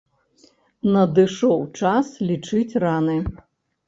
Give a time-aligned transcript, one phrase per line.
[0.95, 3.19] Надышоў час лічыць раны.